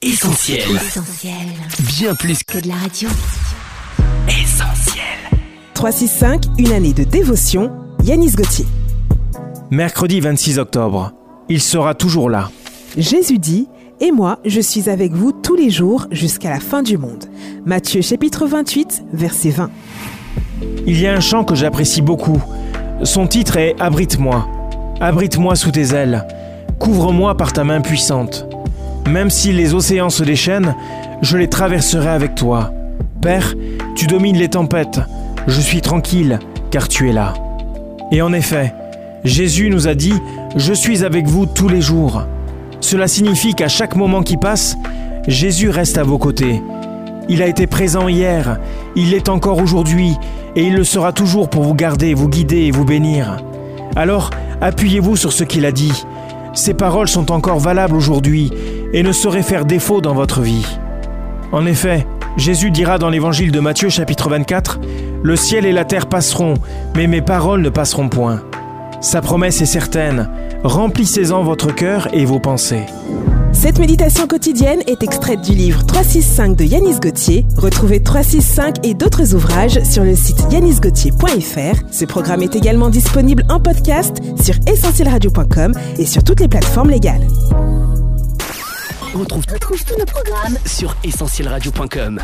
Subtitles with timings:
[0.00, 0.60] Essentiel.
[0.76, 1.34] Essentiel.
[1.98, 3.08] Bien plus Que de la radio.
[4.28, 5.02] qu'essentiel.
[5.74, 7.72] 365, une année de dévotion,
[8.04, 8.64] Yanis Gauthier.
[9.72, 11.10] Mercredi 26 octobre.
[11.48, 12.48] Il sera toujours là.
[12.96, 13.66] Jésus dit
[13.98, 17.24] Et moi, je suis avec vous tous les jours jusqu'à la fin du monde.
[17.66, 19.68] Matthieu chapitre 28, verset 20.
[20.86, 22.40] Il y a un chant que j'apprécie beaucoup.
[23.02, 24.46] Son titre est Abrite-moi.
[25.00, 26.24] Abrite-moi sous tes ailes.
[26.78, 28.47] Couvre-moi par ta main puissante.
[29.08, 30.74] Même si les océans se déchaînent,
[31.22, 32.72] je les traverserai avec toi.
[33.22, 33.54] Père,
[33.96, 35.00] tu domines les tempêtes.
[35.46, 36.38] Je suis tranquille,
[36.70, 37.32] car tu es là.
[38.12, 38.74] Et en effet,
[39.24, 40.14] Jésus nous a dit
[40.56, 42.24] Je suis avec vous tous les jours.
[42.80, 44.76] Cela signifie qu'à chaque moment qui passe,
[45.26, 46.62] Jésus reste à vos côtés.
[47.30, 48.58] Il a été présent hier,
[48.94, 50.16] il l'est encore aujourd'hui,
[50.54, 53.38] et il le sera toujours pour vous garder, vous guider et vous bénir.
[53.96, 54.30] Alors,
[54.60, 56.04] appuyez-vous sur ce qu'il a dit.
[56.54, 58.50] Ces paroles sont encore valables aujourd'hui
[58.92, 60.66] et ne sauraient faire défaut dans votre vie.
[61.52, 62.06] En effet,
[62.36, 64.80] Jésus dira dans l'évangile de Matthieu chapitre 24,
[65.22, 66.54] Le ciel et la terre passeront,
[66.94, 68.42] mais mes paroles ne passeront point.
[69.00, 70.28] Sa promesse est certaine,
[70.64, 72.84] remplissez-en votre cœur et vos pensées.
[73.52, 77.46] Cette méditation quotidienne est extraite du livre 365 de Yanis Gauthier.
[77.56, 81.82] Retrouvez 365 et d'autres ouvrages sur le site yanisgauthier.fr.
[81.90, 87.26] Ce programme est également disponible en podcast sur essentielradio.com et sur toutes les plateformes légales.
[89.18, 92.20] On retrouve, retrouve tous nos programmes sur essentielradio.com.